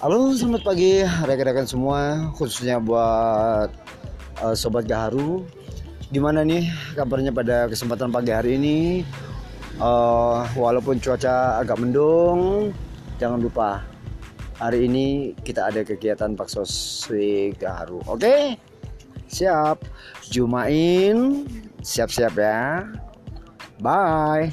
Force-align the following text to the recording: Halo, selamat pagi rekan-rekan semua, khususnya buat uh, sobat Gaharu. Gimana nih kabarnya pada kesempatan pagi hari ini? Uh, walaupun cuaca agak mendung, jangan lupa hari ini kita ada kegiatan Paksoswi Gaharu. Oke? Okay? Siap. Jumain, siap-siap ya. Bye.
Halo, 0.00 0.32
selamat 0.32 0.64
pagi 0.64 1.04
rekan-rekan 1.04 1.68
semua, 1.68 2.32
khususnya 2.32 2.80
buat 2.80 3.68
uh, 4.40 4.56
sobat 4.56 4.88
Gaharu. 4.88 5.44
Gimana 6.08 6.40
nih 6.40 6.72
kabarnya 6.96 7.28
pada 7.28 7.68
kesempatan 7.68 8.08
pagi 8.08 8.32
hari 8.32 8.56
ini? 8.56 9.04
Uh, 9.76 10.48
walaupun 10.56 10.96
cuaca 11.04 11.60
agak 11.60 11.76
mendung, 11.84 12.72
jangan 13.20 13.44
lupa 13.44 13.84
hari 14.56 14.88
ini 14.88 15.36
kita 15.44 15.68
ada 15.68 15.84
kegiatan 15.84 16.32
Paksoswi 16.32 17.52
Gaharu. 17.60 18.00
Oke? 18.08 18.24
Okay? 18.24 18.42
Siap. 19.28 19.84
Jumain, 20.32 21.44
siap-siap 21.84 22.40
ya. 22.40 22.88
Bye. 23.84 24.48